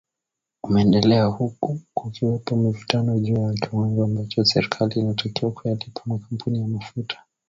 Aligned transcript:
umeendelea 0.63 1.25
huku 1.25 1.79
kukiwepo 1.93 2.55
mivutano 2.55 3.19
juu 3.19 3.37
ya 3.47 3.53
kiwango 3.53 4.03
ambacho 4.03 4.45
serikali 4.45 4.99
inatakiwa 4.99 5.51
kuyalipa 5.51 6.01
makampuni 6.05 6.61
ya 6.61 6.67
mafuta 6.67 7.17